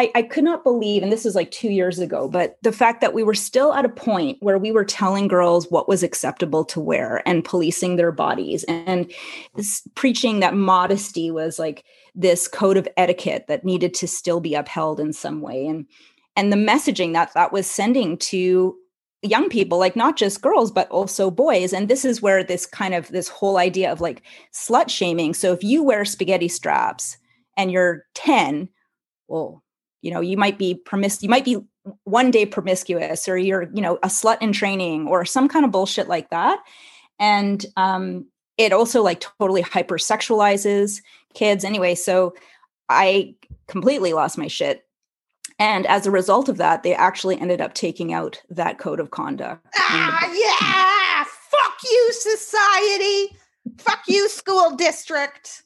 I, 0.00 0.10
I 0.14 0.22
could 0.22 0.44
not 0.44 0.64
believe, 0.64 1.02
and 1.02 1.12
this 1.12 1.26
is 1.26 1.34
like 1.34 1.50
two 1.50 1.68
years 1.68 1.98
ago, 1.98 2.26
but 2.26 2.56
the 2.62 2.72
fact 2.72 3.02
that 3.02 3.12
we 3.12 3.22
were 3.22 3.34
still 3.34 3.74
at 3.74 3.84
a 3.84 3.90
point 3.90 4.38
where 4.40 4.56
we 4.56 4.72
were 4.72 4.84
telling 4.84 5.28
girls 5.28 5.70
what 5.70 5.88
was 5.88 6.02
acceptable 6.02 6.64
to 6.64 6.80
wear 6.80 7.22
and 7.28 7.44
policing 7.44 7.96
their 7.96 8.10
bodies 8.10 8.64
and 8.64 9.12
this, 9.56 9.86
preaching 9.94 10.40
that 10.40 10.54
modesty 10.54 11.30
was 11.30 11.58
like 11.58 11.84
this 12.14 12.48
code 12.48 12.78
of 12.78 12.88
etiquette 12.96 13.44
that 13.48 13.62
needed 13.62 13.92
to 13.92 14.08
still 14.08 14.40
be 14.40 14.54
upheld 14.54 15.00
in 15.00 15.12
some 15.12 15.42
way. 15.42 15.66
And 15.66 15.86
and 16.34 16.50
the 16.50 16.56
messaging 16.56 17.12
that 17.12 17.34
that 17.34 17.52
was 17.52 17.66
sending 17.66 18.16
to 18.16 18.76
young 19.20 19.50
people 19.50 19.76
like 19.76 19.96
not 19.96 20.16
just 20.16 20.40
girls 20.40 20.70
but 20.70 20.88
also 20.88 21.30
boys 21.30 21.74
and 21.74 21.88
this 21.88 22.06
is 22.06 22.22
where 22.22 22.42
this 22.42 22.64
kind 22.64 22.94
of 22.94 23.08
this 23.08 23.28
whole 23.28 23.58
idea 23.58 23.92
of 23.92 24.00
like 24.00 24.22
slut 24.54 24.88
shaming 24.88 25.34
so 25.34 25.52
if 25.52 25.62
you 25.62 25.82
wear 25.82 26.06
spaghetti 26.06 26.48
straps 26.48 27.18
and 27.58 27.70
you're 27.70 28.06
10 28.14 28.66
well 29.28 29.62
you 30.02 30.10
know 30.10 30.20
you 30.20 30.36
might 30.36 30.58
be 30.58 30.74
promis 30.74 31.22
you 31.22 31.28
might 31.28 31.44
be 31.44 31.58
one 32.04 32.30
day 32.30 32.46
promiscuous 32.46 33.28
or 33.28 33.36
you're 33.36 33.68
you 33.72 33.80
know 33.80 33.96
a 34.02 34.08
slut 34.08 34.40
in 34.40 34.52
training 34.52 35.08
or 35.08 35.24
some 35.24 35.48
kind 35.48 35.64
of 35.64 35.70
bullshit 35.70 36.08
like 36.08 36.30
that. 36.30 36.58
And 37.18 37.64
um 37.76 38.26
it 38.58 38.72
also 38.72 39.02
like 39.02 39.20
totally 39.20 39.62
hypersexualizes 39.62 41.02
kids. 41.34 41.64
Anyway 41.64 41.94
so 41.94 42.34
i 42.88 43.34
completely 43.68 44.12
lost 44.12 44.38
my 44.38 44.48
shit. 44.48 44.84
And 45.58 45.86
as 45.86 46.06
a 46.06 46.10
result 46.10 46.48
of 46.48 46.56
that 46.58 46.82
they 46.82 46.94
actually 46.94 47.40
ended 47.40 47.60
up 47.60 47.74
taking 47.74 48.12
out 48.12 48.40
that 48.50 48.78
code 48.78 49.00
of 49.00 49.10
conduct 49.10 49.66
ah 49.76 50.32
yeah! 50.32 51.24
Fuck 51.24 51.78
you 51.90 52.12
society! 52.12 53.36
Fuck 53.78 54.02
you 54.06 54.28
school 54.28 54.76
district 54.76 55.62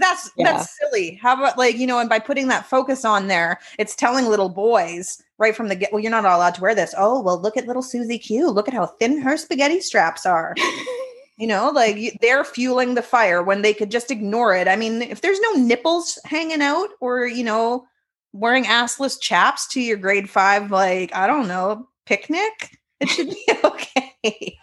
that's 0.00 0.30
yeah. 0.36 0.52
that's 0.52 0.78
silly. 0.78 1.18
How 1.22 1.34
about 1.34 1.58
like 1.58 1.76
you 1.76 1.86
know, 1.86 1.98
and 1.98 2.08
by 2.08 2.18
putting 2.18 2.48
that 2.48 2.66
focus 2.66 3.04
on 3.04 3.28
there, 3.28 3.60
it's 3.78 3.94
telling 3.94 4.26
little 4.26 4.48
boys 4.48 5.22
right 5.38 5.54
from 5.54 5.68
the 5.68 5.76
get. 5.76 5.92
Well, 5.92 6.00
you're 6.00 6.10
not 6.10 6.24
allowed 6.24 6.54
to 6.54 6.60
wear 6.60 6.74
this. 6.74 6.94
Oh, 6.96 7.20
well, 7.20 7.40
look 7.40 7.56
at 7.56 7.66
little 7.66 7.82
Susie 7.82 8.18
Q. 8.18 8.50
Look 8.50 8.68
at 8.68 8.74
how 8.74 8.86
thin 8.86 9.20
her 9.20 9.36
spaghetti 9.36 9.80
straps 9.80 10.24
are. 10.24 10.54
you 11.38 11.46
know, 11.46 11.70
like 11.70 12.18
they're 12.20 12.44
fueling 12.44 12.94
the 12.94 13.02
fire 13.02 13.42
when 13.42 13.62
they 13.62 13.74
could 13.74 13.90
just 13.90 14.10
ignore 14.10 14.54
it. 14.54 14.68
I 14.68 14.76
mean, 14.76 15.02
if 15.02 15.20
there's 15.20 15.40
no 15.40 15.52
nipples 15.52 16.18
hanging 16.24 16.62
out, 16.62 16.88
or 17.00 17.26
you 17.26 17.44
know, 17.44 17.84
wearing 18.32 18.64
assless 18.64 19.20
chaps 19.20 19.66
to 19.68 19.80
your 19.80 19.98
grade 19.98 20.30
five, 20.30 20.70
like 20.70 21.14
I 21.14 21.26
don't 21.26 21.48
know, 21.48 21.88
picnic, 22.06 22.78
it 23.00 23.08
should 23.08 23.28
be 23.30 23.46
okay. 23.64 24.58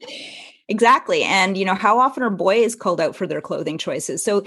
Exactly. 0.68 1.22
And, 1.22 1.56
you 1.56 1.64
know, 1.64 1.74
how 1.74 1.98
often 1.98 2.22
are 2.22 2.30
boys 2.30 2.74
called 2.74 3.00
out 3.00 3.16
for 3.16 3.26
their 3.26 3.40
clothing 3.40 3.78
choices? 3.78 4.22
So, 4.22 4.44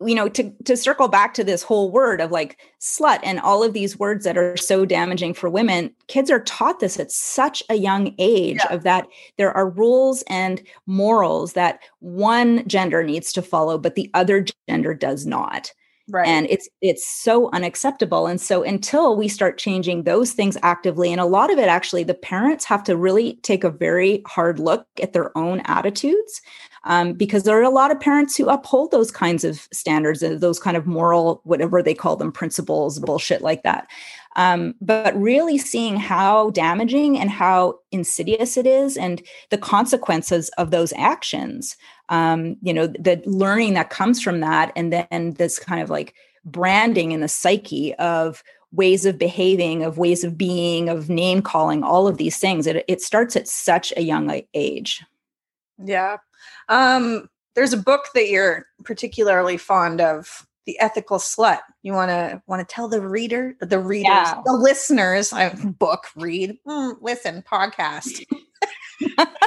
you 0.00 0.14
know, 0.14 0.28
to, 0.28 0.50
to 0.64 0.76
circle 0.76 1.08
back 1.08 1.34
to 1.34 1.44
this 1.44 1.62
whole 1.62 1.90
word 1.90 2.20
of 2.20 2.30
like 2.30 2.58
slut 2.80 3.18
and 3.22 3.40
all 3.40 3.64
of 3.64 3.72
these 3.72 3.98
words 3.98 4.24
that 4.24 4.38
are 4.38 4.56
so 4.56 4.84
damaging 4.84 5.34
for 5.34 5.50
women, 5.50 5.92
kids 6.06 6.30
are 6.30 6.40
taught 6.40 6.80
this 6.80 6.98
at 6.98 7.10
such 7.10 7.62
a 7.68 7.74
young 7.74 8.14
age 8.18 8.60
yeah. 8.64 8.72
of 8.72 8.84
that 8.84 9.08
there 9.36 9.52
are 9.52 9.68
rules 9.68 10.22
and 10.28 10.62
morals 10.86 11.54
that 11.54 11.80
one 11.98 12.66
gender 12.68 13.02
needs 13.02 13.32
to 13.32 13.42
follow, 13.42 13.76
but 13.76 13.96
the 13.96 14.10
other 14.14 14.46
gender 14.68 14.94
does 14.94 15.26
not. 15.26 15.72
Right. 16.10 16.26
And 16.26 16.46
it's 16.48 16.68
it's 16.80 17.06
so 17.06 17.50
unacceptable. 17.52 18.26
And 18.26 18.40
so 18.40 18.62
until 18.62 19.16
we 19.16 19.28
start 19.28 19.58
changing 19.58 20.04
those 20.04 20.32
things 20.32 20.56
actively, 20.62 21.12
and 21.12 21.20
a 21.20 21.26
lot 21.26 21.52
of 21.52 21.58
it 21.58 21.68
actually, 21.68 22.04
the 22.04 22.14
parents 22.14 22.64
have 22.64 22.82
to 22.84 22.96
really 22.96 23.34
take 23.42 23.62
a 23.62 23.70
very 23.70 24.22
hard 24.26 24.58
look 24.58 24.86
at 25.02 25.12
their 25.12 25.36
own 25.36 25.60
attitudes. 25.66 26.40
Um, 26.84 27.12
because 27.12 27.42
there 27.42 27.58
are 27.58 27.64
a 27.64 27.70
lot 27.70 27.90
of 27.90 28.00
parents 28.00 28.36
who 28.36 28.48
uphold 28.48 28.92
those 28.92 29.10
kinds 29.10 29.44
of 29.44 29.68
standards 29.72 30.22
and 30.22 30.40
those 30.40 30.60
kind 30.60 30.76
of 30.76 30.86
moral, 30.86 31.42
whatever 31.44 31.82
they 31.82 31.92
call 31.92 32.16
them, 32.16 32.32
principles, 32.32 32.98
bullshit 33.00 33.42
like 33.42 33.62
that. 33.64 33.88
Um, 34.36 34.74
but 34.80 35.14
really 35.20 35.58
seeing 35.58 35.96
how 35.96 36.50
damaging 36.50 37.18
and 37.18 37.30
how 37.30 37.80
insidious 37.90 38.56
it 38.56 38.66
is 38.66 38.96
and 38.96 39.20
the 39.50 39.58
consequences 39.58 40.48
of 40.56 40.70
those 40.70 40.92
actions 40.96 41.76
um, 42.08 42.56
you 42.62 42.72
know 42.72 42.86
the 42.86 43.22
learning 43.26 43.74
that 43.74 43.90
comes 43.90 44.20
from 44.20 44.40
that 44.40 44.72
and 44.76 44.92
then 44.92 45.34
this 45.34 45.58
kind 45.58 45.82
of 45.82 45.90
like 45.90 46.14
branding 46.44 47.12
in 47.12 47.20
the 47.20 47.28
psyche 47.28 47.94
of 47.96 48.42
ways 48.72 49.06
of 49.06 49.18
behaving 49.18 49.82
of 49.82 49.98
ways 49.98 50.24
of 50.24 50.36
being 50.36 50.88
of 50.88 51.08
name 51.08 51.40
calling 51.40 51.82
all 51.82 52.06
of 52.06 52.18
these 52.18 52.38
things 52.38 52.66
it, 52.66 52.84
it 52.86 53.00
starts 53.00 53.36
at 53.36 53.48
such 53.48 53.92
a 53.96 54.02
young 54.02 54.42
age. 54.54 55.02
Yeah. 55.82 56.18
Um, 56.68 57.28
there's 57.54 57.72
a 57.72 57.78
book 57.78 58.06
that 58.14 58.28
you're 58.28 58.66
particularly 58.84 59.56
fond 59.56 60.00
of 60.00 60.46
the 60.66 60.78
ethical 60.80 61.18
slut. 61.18 61.60
You 61.82 61.92
want 61.94 62.10
to 62.10 62.42
want 62.46 62.66
to 62.66 62.74
tell 62.74 62.88
the 62.88 63.00
reader 63.00 63.56
the 63.60 63.78
readers 63.78 64.10
yeah. 64.10 64.42
the 64.44 64.52
listeners 64.52 65.32
i 65.32 65.48
book 65.78 66.04
read 66.14 66.58
mm, 66.66 66.94
listen 67.00 67.42
podcast 67.50 68.22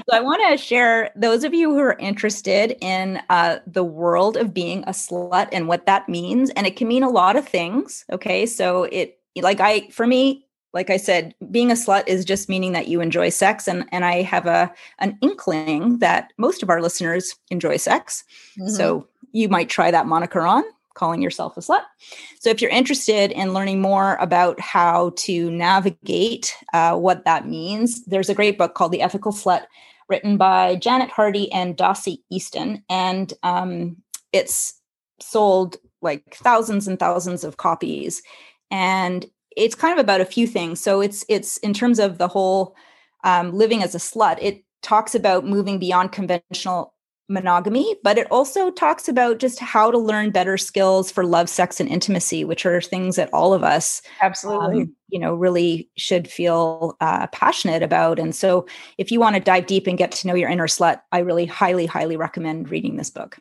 so 0.10 0.16
I 0.16 0.20
want 0.20 0.42
to 0.48 0.56
share 0.56 1.10
those 1.16 1.44
of 1.44 1.54
you 1.54 1.70
who 1.70 1.78
are 1.80 1.96
interested 1.98 2.76
in 2.80 3.20
uh, 3.30 3.58
the 3.66 3.84
world 3.84 4.36
of 4.36 4.54
being 4.54 4.82
a 4.84 4.90
slut 4.90 5.48
and 5.52 5.68
what 5.68 5.86
that 5.86 6.08
means, 6.08 6.50
and 6.50 6.66
it 6.66 6.76
can 6.76 6.88
mean 6.88 7.02
a 7.02 7.10
lot 7.10 7.36
of 7.36 7.46
things. 7.46 8.04
Okay, 8.12 8.46
so 8.46 8.84
it 8.84 9.18
like 9.40 9.60
I 9.60 9.88
for 9.88 10.06
me, 10.06 10.46
like 10.72 10.90
I 10.90 10.96
said, 10.96 11.34
being 11.50 11.70
a 11.70 11.74
slut 11.74 12.04
is 12.06 12.24
just 12.24 12.48
meaning 12.48 12.72
that 12.72 12.88
you 12.88 13.00
enjoy 13.00 13.28
sex, 13.28 13.68
and 13.68 13.86
and 13.92 14.04
I 14.04 14.22
have 14.22 14.46
a 14.46 14.72
an 14.98 15.18
inkling 15.22 15.98
that 15.98 16.32
most 16.38 16.62
of 16.62 16.70
our 16.70 16.80
listeners 16.80 17.34
enjoy 17.50 17.76
sex. 17.76 18.24
Mm-hmm. 18.58 18.70
So 18.70 19.06
you 19.32 19.48
might 19.48 19.68
try 19.68 19.90
that 19.90 20.06
moniker 20.06 20.42
on 20.42 20.64
calling 20.94 21.22
yourself 21.22 21.56
a 21.56 21.60
slut. 21.60 21.82
So, 22.40 22.50
if 22.50 22.60
you're 22.60 22.70
interested 22.70 23.30
in 23.32 23.52
learning 23.52 23.80
more 23.80 24.16
about 24.16 24.60
how 24.60 25.12
to 25.16 25.50
navigate 25.50 26.54
uh, 26.72 26.96
what 26.96 27.24
that 27.24 27.46
means, 27.46 28.04
there's 28.04 28.28
a 28.28 28.34
great 28.34 28.58
book 28.58 28.74
called 28.74 28.92
The 28.92 29.02
Ethical 29.02 29.32
Slut, 29.32 29.64
written 30.08 30.36
by 30.36 30.76
Janet 30.76 31.10
Hardy 31.10 31.50
and 31.52 31.76
Dossie 31.76 32.18
Easton. 32.30 32.82
And 32.88 33.32
um, 33.42 33.96
it's 34.32 34.80
sold 35.20 35.76
like 36.00 36.34
thousands 36.34 36.88
and 36.88 36.98
thousands 36.98 37.44
of 37.44 37.56
copies. 37.56 38.22
And 38.70 39.26
it's 39.56 39.74
kind 39.74 39.92
of 39.92 40.02
about 40.02 40.20
a 40.20 40.26
few 40.26 40.46
things. 40.46 40.80
So, 40.80 41.00
it's 41.00 41.24
it's 41.28 41.56
in 41.58 41.74
terms 41.74 41.98
of 41.98 42.18
the 42.18 42.28
whole 42.28 42.76
um, 43.24 43.52
living 43.52 43.82
as 43.82 43.94
a 43.94 43.98
slut, 43.98 44.38
it 44.40 44.64
talks 44.82 45.14
about 45.14 45.46
moving 45.46 45.78
beyond 45.78 46.12
conventional 46.12 46.94
monogamy, 47.28 47.96
but 48.02 48.18
it 48.18 48.30
also 48.30 48.70
talks 48.70 49.08
about 49.08 49.38
just 49.38 49.58
how 49.58 49.90
to 49.90 49.98
learn 49.98 50.30
better 50.30 50.58
skills 50.58 51.10
for 51.10 51.24
love, 51.24 51.48
sex, 51.48 51.80
and 51.80 51.88
intimacy, 51.88 52.44
which 52.44 52.66
are 52.66 52.80
things 52.80 53.16
that 53.16 53.32
all 53.32 53.54
of 53.54 53.62
us 53.62 54.02
absolutely, 54.20 54.82
um, 54.82 54.96
you 55.08 55.18
know, 55.18 55.34
really 55.34 55.88
should 55.96 56.28
feel 56.28 56.96
uh, 57.00 57.26
passionate 57.28 57.82
about. 57.82 58.18
And 58.18 58.34
so, 58.34 58.66
if 58.98 59.10
you 59.10 59.20
want 59.20 59.36
to 59.36 59.40
dive 59.40 59.66
deep 59.66 59.86
and 59.86 59.98
get 59.98 60.12
to 60.12 60.26
know 60.26 60.34
your 60.34 60.50
inner 60.50 60.66
slut, 60.66 61.00
I 61.12 61.20
really 61.20 61.46
highly, 61.46 61.86
highly 61.86 62.16
recommend 62.16 62.70
reading 62.70 62.96
this 62.96 63.10
book. 63.10 63.38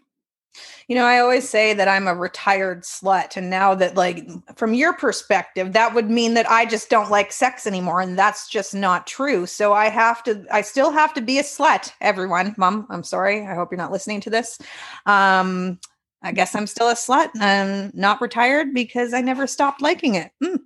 You 0.87 0.95
know, 0.95 1.05
I 1.05 1.19
always 1.19 1.47
say 1.47 1.73
that 1.73 1.87
I'm 1.87 2.07
a 2.07 2.15
retired 2.15 2.83
slut. 2.83 3.37
And 3.37 3.49
now 3.49 3.73
that, 3.75 3.95
like, 3.95 4.27
from 4.55 4.73
your 4.73 4.93
perspective, 4.93 5.73
that 5.73 5.93
would 5.93 6.09
mean 6.09 6.33
that 6.33 6.49
I 6.49 6.65
just 6.65 6.89
don't 6.89 7.09
like 7.09 7.31
sex 7.31 7.65
anymore. 7.65 8.01
And 8.01 8.17
that's 8.19 8.49
just 8.49 8.73
not 8.75 9.07
true. 9.07 9.45
So 9.45 9.73
I 9.73 9.89
have 9.89 10.23
to, 10.23 10.45
I 10.51 10.61
still 10.61 10.91
have 10.91 11.13
to 11.13 11.21
be 11.21 11.39
a 11.39 11.43
slut, 11.43 11.93
everyone. 12.01 12.53
Mom, 12.57 12.87
I'm 12.89 13.03
sorry. 13.03 13.47
I 13.47 13.55
hope 13.55 13.71
you're 13.71 13.77
not 13.77 13.91
listening 13.91 14.19
to 14.21 14.29
this. 14.29 14.59
Um, 15.05 15.79
I 16.21 16.31
guess 16.33 16.53
I'm 16.53 16.67
still 16.67 16.89
a 16.89 16.95
slut. 16.95 17.29
And 17.39 17.43
I'm 17.43 17.91
not 17.93 18.21
retired 18.21 18.73
because 18.73 19.13
I 19.13 19.21
never 19.21 19.47
stopped 19.47 19.81
liking 19.81 20.15
it. 20.15 20.31
Mm. 20.43 20.59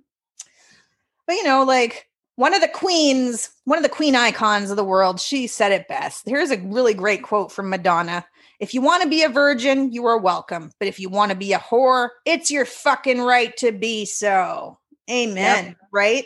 But, 1.26 1.36
you 1.36 1.44
know, 1.44 1.62
like, 1.62 2.08
one 2.36 2.54
of 2.54 2.60
the 2.60 2.68
queens, 2.68 3.50
one 3.64 3.78
of 3.78 3.82
the 3.82 3.88
queen 3.88 4.14
icons 4.14 4.70
of 4.70 4.76
the 4.76 4.84
world, 4.84 5.20
she 5.20 5.46
said 5.46 5.72
it 5.72 5.88
best. 5.88 6.28
Here's 6.28 6.50
a 6.50 6.58
really 6.58 6.94
great 6.94 7.22
quote 7.22 7.50
from 7.50 7.68
Madonna. 7.68 8.24
If 8.60 8.72
you 8.72 8.80
want 8.80 9.02
to 9.02 9.08
be 9.08 9.22
a 9.22 9.28
virgin, 9.28 9.92
you 9.92 10.06
are 10.06 10.18
welcome. 10.18 10.70
But 10.78 10.88
if 10.88 11.00
you 11.00 11.08
want 11.08 11.30
to 11.30 11.36
be 11.36 11.52
a 11.52 11.58
whore, 11.58 12.10
it's 12.24 12.50
your 12.50 12.64
fucking 12.64 13.20
right 13.20 13.56
to 13.58 13.72
be 13.72 14.04
so. 14.04 14.78
Amen. 15.10 15.66
Yep. 15.66 15.76
Right? 15.92 16.24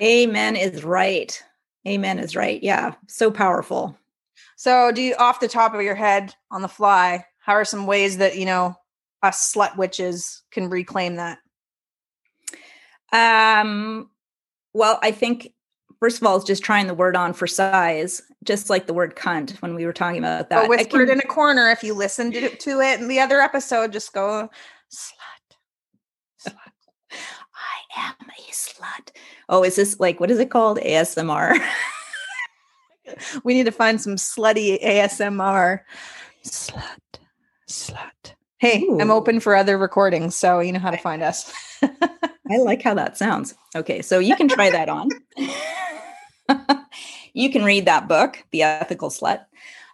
Amen 0.00 0.56
is 0.56 0.84
right. 0.84 1.42
Amen 1.86 2.18
is 2.18 2.36
right. 2.36 2.62
Yeah. 2.62 2.94
So 3.08 3.30
powerful. 3.30 3.96
So, 4.56 4.90
do 4.90 5.02
you, 5.02 5.14
off 5.16 5.40
the 5.40 5.48
top 5.48 5.74
of 5.74 5.82
your 5.82 5.94
head 5.94 6.34
on 6.50 6.62
the 6.62 6.68
fly, 6.68 7.24
how 7.38 7.52
are 7.52 7.64
some 7.64 7.86
ways 7.86 8.18
that, 8.18 8.36
you 8.36 8.44
know, 8.44 8.74
us 9.22 9.54
slut 9.54 9.76
witches 9.76 10.42
can 10.50 10.68
reclaim 10.68 11.16
that? 11.16 11.38
Um, 13.12 14.10
well, 14.76 14.98
I 15.02 15.10
think 15.10 15.54
first 16.00 16.20
of 16.20 16.26
all, 16.26 16.36
it's 16.36 16.44
just 16.44 16.62
trying 16.62 16.86
the 16.86 16.94
word 16.94 17.16
on 17.16 17.32
for 17.32 17.46
size, 17.46 18.22
just 18.44 18.68
like 18.68 18.86
the 18.86 18.94
word 18.94 19.16
cunt 19.16 19.52
when 19.62 19.74
we 19.74 19.86
were 19.86 19.92
talking 19.92 20.18
about 20.18 20.50
that. 20.50 20.62
But 20.62 20.68
whispered 20.68 21.08
can, 21.08 21.18
in 21.18 21.24
a 21.24 21.28
corner. 21.28 21.70
If 21.70 21.82
you 21.82 21.94
listened 21.94 22.34
to, 22.34 22.54
to 22.54 22.80
it 22.80 23.00
in 23.00 23.08
the 23.08 23.18
other 23.18 23.40
episode, 23.40 23.92
just 23.92 24.12
go 24.12 24.50
slut. 24.92 26.46
Slut. 26.46 26.54
I 27.10 28.00
am 28.00 28.14
a 28.20 28.52
slut. 28.52 29.16
Oh, 29.48 29.64
is 29.64 29.76
this 29.76 29.98
like 29.98 30.20
what 30.20 30.30
is 30.30 30.38
it 30.38 30.50
called? 30.50 30.78
ASMR. 30.78 31.58
we 33.44 33.54
need 33.54 33.64
to 33.64 33.72
find 33.72 34.00
some 34.00 34.16
slutty 34.16 34.82
ASMR. 34.82 35.80
Slut. 36.44 36.98
Slut. 37.68 38.34
Hey, 38.58 38.82
Ooh. 38.82 39.00
I'm 39.00 39.10
open 39.10 39.40
for 39.40 39.56
other 39.56 39.78
recordings, 39.78 40.34
so 40.34 40.60
you 40.60 40.72
know 40.72 40.78
how 40.78 40.90
to 40.90 40.96
find 40.98 41.22
us. 41.22 41.50
I 42.50 42.58
like 42.58 42.82
how 42.82 42.94
that 42.94 43.16
sounds. 43.16 43.54
Okay, 43.74 44.02
so 44.02 44.18
you 44.18 44.36
can 44.36 44.48
try 44.48 44.70
that 44.70 44.88
on. 44.88 45.08
you 47.34 47.50
can 47.50 47.64
read 47.64 47.84
that 47.86 48.08
book, 48.08 48.44
The 48.52 48.62
Ethical 48.62 49.10
Slut. 49.10 49.44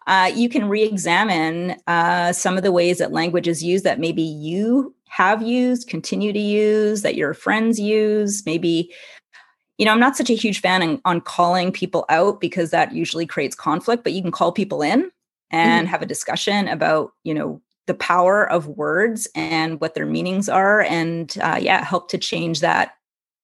Uh, 0.07 0.31
you 0.35 0.49
can 0.49 0.69
re 0.69 0.83
examine 0.83 1.77
uh, 1.87 2.33
some 2.33 2.57
of 2.57 2.63
the 2.63 2.73
ways 2.73 2.99
that 2.99 3.13
language 3.13 3.47
is 3.47 3.63
used 3.63 3.85
that 3.85 4.01
maybe 4.01 4.23
you 4.23 4.95
have 5.09 5.43
used, 5.43 5.89
continue 5.89 6.33
to 6.33 6.39
use, 6.39 7.03
that 7.03 7.15
your 7.15 7.35
friends 7.35 7.79
use. 7.79 8.45
Maybe, 8.47 8.93
you 9.79 9.85
know, 9.85 9.93
I'm 9.93 10.01
not 10.01 10.17
such 10.17 10.31
a 10.31 10.35
huge 10.35 10.61
fan 10.61 10.83
on, 10.83 11.01
on 11.05 11.21
calling 11.21 11.71
people 11.71 12.05
out 12.09 12.41
because 12.41 12.71
that 12.71 12.93
usually 12.93 13.27
creates 13.27 13.55
conflict, 13.55 14.05
but 14.05 14.13
you 14.13 14.23
can 14.23 14.33
call 14.33 14.53
people 14.53 14.83
in 14.83 15.11
and 15.51 15.85
mm-hmm. 15.85 15.91
have 15.91 16.03
a 16.03 16.07
discussion 16.07 16.67
about, 16.67 17.13
you 17.25 17.35
know, 17.35 17.61
the 17.87 17.95
power 17.95 18.49
of 18.49 18.69
words 18.69 19.29
and 19.35 19.81
what 19.81 19.95
their 19.95 20.07
meanings 20.07 20.49
are 20.49 20.83
and 20.83 21.37
uh, 21.43 21.59
yeah 21.61 21.85
help 21.85 22.09
to 22.11 22.19
change 22.19 22.61
that. 22.61 22.95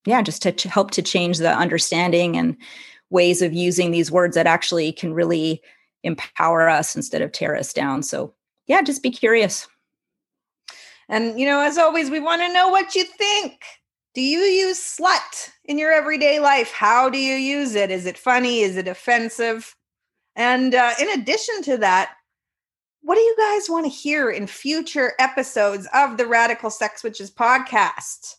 Yeah 0.06 0.22
just 0.22 0.42
to 0.42 0.52
ch- 0.52 0.64
help 0.64 0.90
to 0.92 1.02
change 1.02 1.38
the 1.38 1.52
understanding 1.52 2.36
and 2.36 2.56
ways 3.10 3.42
of 3.42 3.52
using 3.52 3.90
these 3.90 4.10
words 4.10 4.34
that 4.34 4.46
actually 4.46 4.92
can 4.92 5.12
really 5.14 5.60
empower 6.04 6.68
us 6.68 6.94
instead 6.94 7.22
of 7.22 7.32
tear 7.32 7.56
us 7.56 7.72
down. 7.72 8.02
So 8.02 8.34
yeah 8.66 8.82
just 8.82 9.02
be 9.02 9.10
curious. 9.10 9.66
And 11.08 11.38
you 11.38 11.46
know 11.46 11.60
as 11.60 11.78
always 11.78 12.10
we 12.10 12.20
want 12.20 12.42
to 12.42 12.52
know 12.52 12.68
what 12.68 12.94
you 12.94 13.04
think. 13.04 13.62
Do 14.14 14.22
you 14.22 14.40
use 14.40 14.78
slut 14.78 15.50
in 15.64 15.78
your 15.78 15.92
everyday 15.92 16.40
life? 16.40 16.72
How 16.72 17.08
do 17.08 17.18
you 17.18 17.34
use 17.34 17.74
it? 17.74 17.90
Is 17.90 18.06
it 18.06 18.18
funny? 18.18 18.60
Is 18.60 18.76
it 18.76 18.88
offensive? 18.88 19.74
And 20.34 20.74
uh, 20.74 20.92
in 21.00 21.10
addition 21.10 21.62
to 21.64 21.76
that 21.78 22.12
what 23.02 23.14
do 23.14 23.20
you 23.20 23.36
guys 23.38 23.70
want 23.70 23.84
to 23.86 23.90
hear 23.90 24.30
in 24.30 24.46
future 24.46 25.12
episodes 25.18 25.88
of 25.94 26.16
the 26.16 26.26
Radical 26.26 26.70
Sex 26.70 27.02
Witches 27.02 27.30
podcast? 27.30 28.36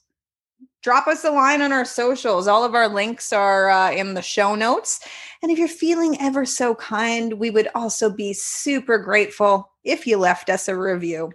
Drop 0.82 1.08
us 1.08 1.26
a 1.26 1.32
line 1.32 1.62
on 1.62 1.74
our 1.74 1.86
socials. 1.86 2.48
All 2.48 2.64
of 2.64 2.76
our 2.76 2.88
links 2.88 3.34
are 3.34 3.70
uh, 3.70 3.92
in 3.92 4.14
the 4.14 4.22
show 4.22 4.56
notes. 4.56 5.02
And 5.42 5.52
if 5.52 5.58
you're 5.58 5.68
feeling 5.68 6.20
ever 6.22 6.46
so 6.46 6.76
kind, 6.76 7.34
we 7.34 7.50
would 7.50 7.68
also 7.76 8.10
be 8.10 8.34
super 8.34 8.98
grateful 8.98 9.72
if 9.84 10.08
you 10.08 10.18
left 10.18 10.50
us 10.50 10.68
a 10.68 10.78
review. 10.78 11.32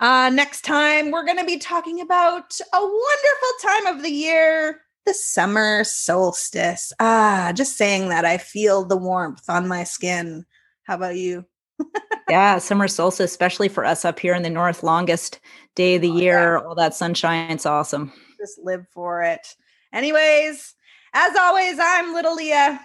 Uh, 0.00 0.30
next 0.32 0.62
time, 0.62 1.10
we're 1.10 1.24
going 1.24 1.38
to 1.38 1.44
be 1.44 1.58
talking 1.58 2.00
about 2.00 2.58
a 2.72 2.80
wonderful 2.80 3.48
time 3.62 3.86
of 3.86 4.02
the 4.02 4.10
year 4.10 4.80
the 5.06 5.14
summer 5.14 5.84
solstice. 5.84 6.92
Ah, 6.98 7.52
just 7.54 7.76
saying 7.76 8.08
that, 8.08 8.24
I 8.24 8.38
feel 8.38 8.84
the 8.84 8.96
warmth 8.96 9.44
on 9.48 9.68
my 9.68 9.84
skin. 9.84 10.46
How 10.84 10.94
about 10.96 11.16
you? 11.16 11.44
yeah, 12.28 12.58
summer 12.58 12.88
solstice, 12.88 13.30
especially 13.30 13.68
for 13.68 13.84
us 13.84 14.04
up 14.04 14.18
here 14.18 14.34
in 14.34 14.42
the 14.42 14.50
north, 14.50 14.82
longest 14.82 15.40
day 15.74 15.96
of 15.96 16.02
the 16.02 16.10
oh, 16.10 16.16
year, 16.16 16.56
yeah. 16.56 16.66
all 16.66 16.74
that 16.74 16.94
sunshine. 16.94 17.50
It's 17.50 17.66
awesome. 17.66 18.12
Just 18.38 18.58
live 18.62 18.86
for 18.92 19.22
it. 19.22 19.54
Anyways, 19.92 20.74
as 21.12 21.36
always, 21.36 21.78
I'm 21.80 22.14
little 22.14 22.34
Leah. 22.34 22.80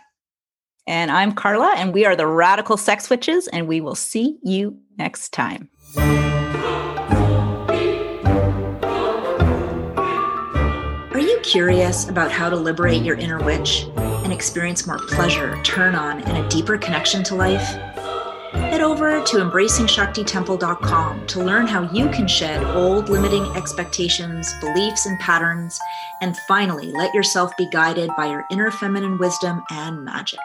And 0.88 1.12
I'm 1.12 1.34
Carla, 1.34 1.74
and 1.78 1.94
we 1.94 2.06
are 2.06 2.16
the 2.16 2.28
Radical 2.28 2.76
Sex 2.76 3.10
Witches, 3.10 3.48
and 3.48 3.68
we 3.68 3.80
will 3.80 3.96
see 3.96 4.40
you 4.44 4.80
next 4.98 5.34
time. 5.34 5.70
Are 11.12 11.20
you 11.20 11.40
curious 11.44 12.10
about 12.10 12.32
how 12.32 12.50
to 12.50 12.56
liberate 12.56 13.04
your 13.04 13.18
inner 13.18 13.44
witch 13.44 13.86
and 13.98 14.34
experience 14.34 14.88
more 14.88 14.98
pleasure, 14.98 15.62
turn 15.64 15.96
on, 15.96 16.22
and 16.24 16.44
a 16.44 16.50
deeper 16.50 16.78
connection 16.78 17.24
to 17.26 17.36
life? 17.36 17.76
Head 18.70 18.82
over 18.82 19.24
to 19.24 19.38
embracingshaktitemple.com 19.38 21.26
to 21.26 21.44
learn 21.44 21.66
how 21.66 21.92
you 21.92 22.08
can 22.10 22.28
shed 22.28 22.64
old 22.76 23.10
limiting 23.10 23.46
expectations, 23.56 24.54
beliefs, 24.62 25.08
and 25.08 25.20
patterns, 25.20 25.80
and 26.22 26.38
finally 26.48 26.92
let 26.92 27.12
yourself 27.16 27.58
be 27.58 27.68
guided 27.72 28.12
by 28.16 28.28
your 28.28 28.46
inner 28.52 28.70
feminine 28.70 29.18
wisdom 29.18 29.64
and 29.72 30.06
magic. 30.06 30.40